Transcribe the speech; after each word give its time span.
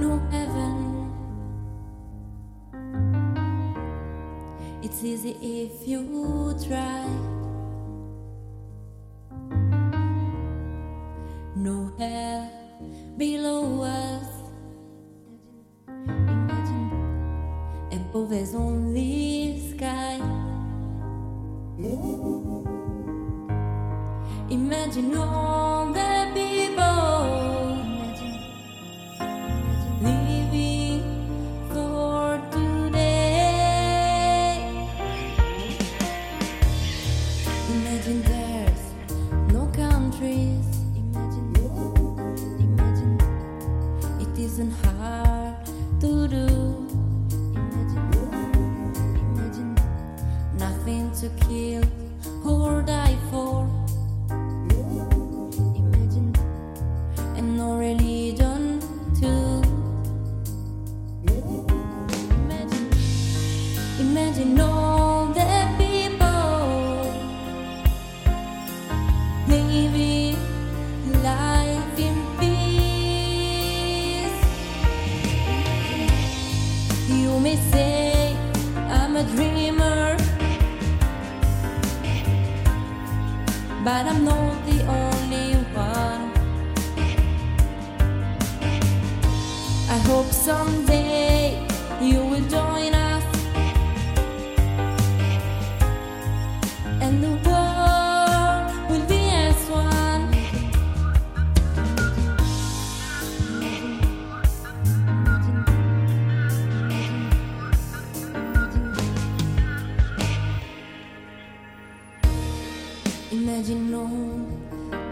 No 0.00 0.18
heaven. 0.30 1.12
It's 4.82 5.04
easy 5.04 5.36
if 5.42 5.86
you 5.86 6.56
try. 6.66 7.04
No 11.56 11.92
hell 11.98 12.50
below 13.18 13.82
us. 13.82 14.30
Imagine 15.98 16.90
above 17.92 18.32
is 18.32 18.54
only 18.54 19.60
sky. 19.76 20.16
Imagine 24.48 25.14
all 25.18 25.92
the 25.92 26.17
isn't 44.58 44.72
hard 44.84 45.54
to 46.00 46.26
do. 46.26 46.46
Imagine, 47.54 48.10
imagine 49.36 49.74
nothing 50.54 51.12
to 51.12 51.30
kill 51.46 51.84
or 52.44 52.82
die 52.82 52.97
may 77.48 77.56
say 77.72 78.36
I'm 78.98 79.16
a 79.16 79.24
dreamer, 79.34 80.16
but 83.86 84.02
I'm 84.10 84.22
not 84.30 84.56
the 84.70 84.78
only 85.00 85.48
one. 85.88 86.24
I 89.96 89.98
hope 90.10 90.30
someday 90.48 91.66
you 92.08 92.18
will 92.30 92.46
join 92.56 92.92
us 92.94 92.97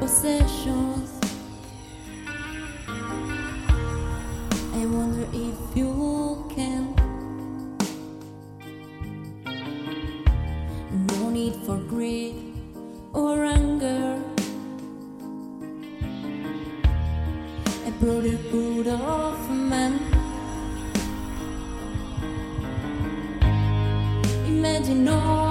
Possessions. 0.00 1.10
I 4.78 4.86
wonder 4.86 5.26
if 5.32 5.76
you 5.76 6.44
can. 6.54 6.94
No 11.08 11.30
need 11.30 11.54
for 11.66 11.76
greed 11.76 12.36
or 13.12 13.44
anger. 13.44 14.22
A 17.86 17.90
brotherhood 18.00 18.86
of 18.88 19.50
men. 19.50 20.00
Imagine 24.46 25.08
all 25.08 25.45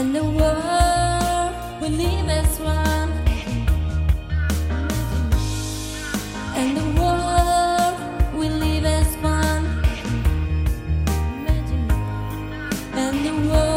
and 0.00 0.14
the 0.16 0.24
world 0.24 1.52
will 1.78 1.90
live 1.90 2.28
as 2.30 2.58
one. 2.58 3.10
And 6.56 6.74
the 6.74 6.86
world 6.98 7.96
will 8.32 8.56
live 8.66 8.86
as 8.86 9.14
one. 9.18 9.66
And 12.94 13.26
the 13.26 13.34
world 13.46 13.69